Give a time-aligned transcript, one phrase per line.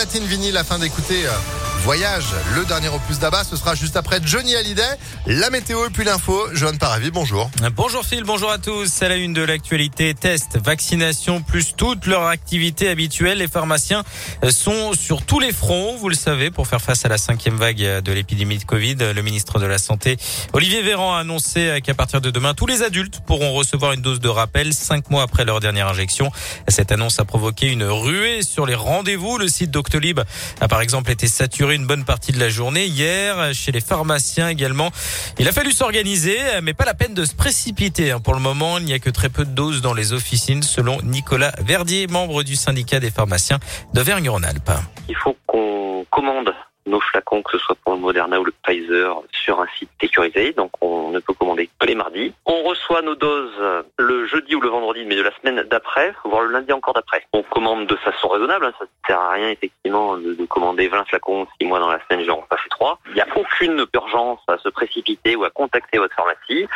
[0.00, 3.42] platine vinyle afin d'écouter euh, Voyage, le dernier opus d'Abba.
[3.42, 4.82] Ce sera juste après Johnny Hallyday.
[5.26, 6.46] La météo et puis l'info.
[6.52, 7.50] Johan Paravi, bonjour.
[7.74, 8.86] Bonjour Phil, bonjour à tous.
[8.86, 10.12] C'est la une de l'actualité.
[10.12, 13.38] Test, vaccination, plus toute leur activité habituelle.
[13.38, 14.04] Les pharmaciens
[14.50, 18.02] sont sur tous les fronts, vous le savez, pour faire face à la cinquième vague
[18.02, 18.96] de l'épidémie de Covid.
[19.14, 20.18] Le ministre de la Santé,
[20.52, 24.20] Olivier Véran, a annoncé qu'à partir de demain, tous les adultes pourront recevoir une dose
[24.20, 26.30] de rappel cinq mois après leur dernière injection.
[26.68, 29.38] Cette annonce a provoqué une ruée sur les rendez-vous.
[29.38, 30.20] Le site Doctolib
[30.60, 34.48] a par exemple été saturé une bonne partie de la journée hier chez les pharmaciens
[34.48, 34.90] également.
[35.38, 38.10] Il a fallu s'organiser, mais pas la peine de se précipiter.
[38.10, 38.20] Hein.
[38.20, 41.00] Pour le moment, il n'y a que très peu de doses dans les officines, selon
[41.02, 43.58] Nicolas Verdier, membre du syndicat des pharmaciens
[43.94, 44.70] d'Auvergne-Rhône-Alpes.
[45.08, 46.54] Il faut qu'on commande
[46.86, 50.52] nos flacons, que ce soit pour le Moderna ou le Pfizer, sur un site sécurisé.
[50.52, 52.32] Donc on ne peut commander les mardis.
[52.46, 56.42] On reçoit nos doses le jeudi ou le vendredi, mais de la semaine d'après, voire
[56.42, 57.24] le lundi encore d'après.
[57.32, 58.66] On commande de façon raisonnable.
[58.66, 58.72] Hein.
[58.78, 62.24] Ça ne sert à rien effectivement de, commander 20 flacons si moi dans la semaine
[62.24, 62.98] j'en pas fait 3.
[63.08, 66.66] Il n'y a aucune urgence à se précipiter ou à contacter votre pharmacie.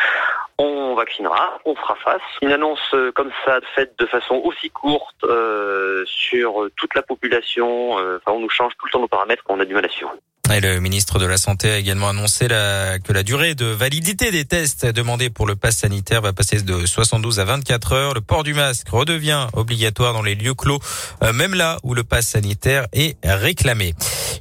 [0.58, 2.22] On vaccinera, on fera face.
[2.42, 7.98] Une annonce euh, comme ça faite de façon aussi courte euh, sur toute la population,
[7.98, 9.88] euh, enfin, on nous change tout le temps nos paramètres qu'on a du mal à
[9.88, 10.14] suivre.
[10.50, 14.86] Le ministre de la Santé a également annoncé que la durée de validité des tests
[14.86, 18.14] demandés pour le pass sanitaire va passer de 72 à 24 heures.
[18.14, 20.78] Le port du masque redevient obligatoire dans les lieux clos,
[21.22, 23.94] euh, même là où le pass sanitaire est réclamé.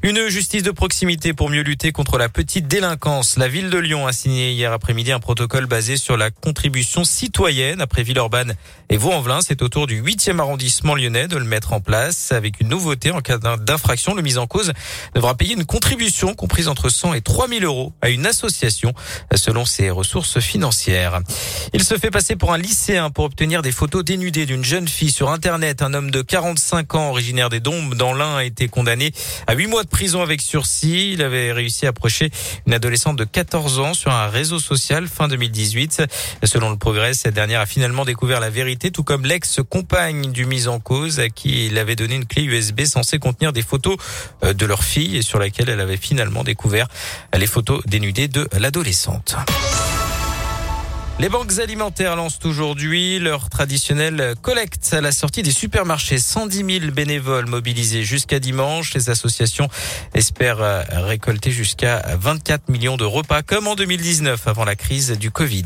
[0.03, 3.37] Une justice de proximité pour mieux lutter contre la petite délinquance.
[3.37, 7.79] La ville de Lyon a signé hier après-midi un protocole basé sur la contribution citoyenne
[7.79, 8.55] après Villeurbanne
[8.89, 9.39] et Vaux-en-Velin.
[9.41, 13.11] C'est au tour du 8e arrondissement lyonnais de le mettre en place avec une nouveauté
[13.11, 14.13] en cas d'infraction.
[14.13, 14.73] Le mise en cause
[15.15, 15.92] devra payer une contribution
[16.35, 18.93] comprise entre 100 et 3000 euros à une association
[19.35, 21.19] selon ses ressources financières.
[21.73, 25.11] Il se fait passer pour un lycéen pour obtenir des photos dénudées d'une jeune fille
[25.11, 25.81] sur Internet.
[25.81, 29.11] Un homme de 45 ans originaire des Dombes dans l'Ain a été condamné
[29.47, 31.11] à 8 mois de prison avec sursis.
[31.13, 32.31] Il avait réussi à approcher
[32.65, 36.03] une adolescente de 14 ans sur un réseau social fin 2018.
[36.43, 40.67] Selon le progrès, cette dernière a finalement découvert la vérité, tout comme l'ex-compagne du mis
[40.67, 43.97] en cause à qui il avait donné une clé USB censée contenir des photos
[44.43, 46.87] euh, de leur fille et sur laquelle elle avait finalement découvert
[47.37, 49.35] les photos dénudées de l'adolescente.
[51.19, 56.17] Les banques alimentaires lancent aujourd'hui leur traditionnelle collecte à la sortie des supermarchés.
[56.17, 58.95] 110 000 bénévoles mobilisés jusqu'à dimanche.
[58.95, 59.69] Les associations
[60.15, 65.29] espèrent euh, récolter jusqu'à 24 millions de repas comme en 2019 avant la crise du
[65.29, 65.65] Covid.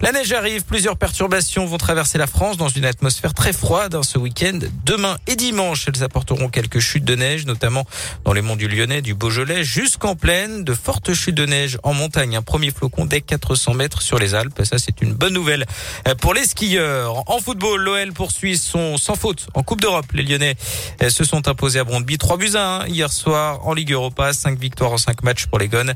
[0.00, 0.64] La neige arrive.
[0.64, 4.58] Plusieurs perturbations vont traverser la France dans une atmosphère très froide hein, ce week-end.
[4.86, 7.84] Demain et dimanche, elles apporteront quelques chutes de neige, notamment
[8.24, 10.64] dans les monts du Lyonnais, du Beaujolais, jusqu'en plaine.
[10.64, 12.36] De fortes chutes de neige en montagne.
[12.36, 14.62] Un premier flocon dès 400 mètres sur les Alpes.
[14.78, 15.66] C'est une bonne nouvelle
[16.06, 17.28] euh, pour les skieurs.
[17.28, 20.06] En football, l'OL poursuit son sans faute en Coupe d'Europe.
[20.14, 20.54] Les Lyonnais
[21.02, 24.32] euh, se sont imposés à Brondby 3 buts à 1 hier soir en Ligue Europa.
[24.32, 25.94] 5 victoires en 5 matchs pour les Gones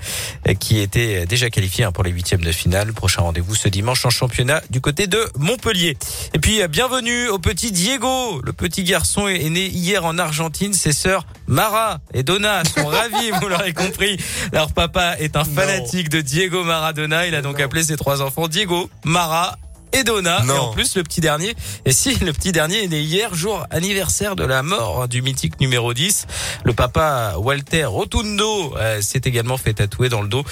[0.48, 2.92] euh, qui étaient déjà qualifiés hein, pour les huitièmes de finale.
[2.92, 5.96] Prochain rendez-vous ce dimanche en championnat du côté de Montpellier.
[6.34, 8.40] Et puis bienvenue au petit Diego.
[8.44, 10.72] Le petit garçon est né hier en Argentine.
[10.72, 14.16] Ses sœurs Mara et Donna sont ravis, vous l'aurez compris.
[14.52, 17.26] Leur papa est un fanatique de Diego Maradona.
[17.26, 18.71] Il a donc appelé ses trois enfants Diego,
[19.04, 19.56] Mara
[19.92, 20.42] et Donna.
[20.46, 21.54] Et en plus, le petit dernier.
[21.84, 25.60] Et si, le petit dernier est né hier, jour anniversaire de la mort du mythique
[25.60, 26.26] numéro 10.
[26.64, 30.44] Le papa Walter Rotundo euh, s'est également fait tatouer dans le dos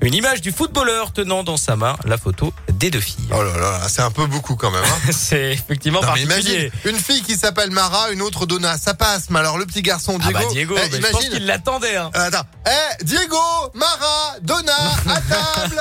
[0.00, 3.28] une image du footballeur tenant dans sa main la photo des deux filles.
[3.32, 4.84] Oh là là, c'est un peu beaucoup quand même.
[4.84, 5.12] Hein.
[5.12, 6.70] c'est effectivement non, particulier.
[6.84, 9.30] une fille qui s'appelle Mara, une autre Donna, ça passe.
[9.30, 11.06] Mais alors le petit garçon Diego, ah bah Diego, eh, imagine.
[11.06, 11.96] je pense qu'il l'attendait.
[11.96, 12.10] Hein.
[12.16, 13.36] Euh, attends, eh Diego,
[13.74, 14.03] Mara,
[14.56, 15.80] Donna, à table.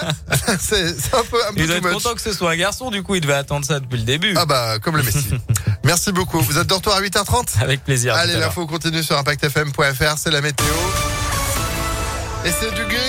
[0.59, 3.03] c'est un peu un peu Il doit être content que ce soit un garçon du
[3.03, 4.34] coup, il devait attendre ça depuis le début.
[4.38, 5.29] Ah bah, comme le Messi.
[5.84, 6.39] Merci beaucoup.
[6.39, 8.16] Vous êtes de retour à 8h30 Avec plaisir.
[8.16, 10.66] Allez, l'info continue sur impactfm.fr, c'est la météo.
[12.45, 13.03] Et c'est du gris.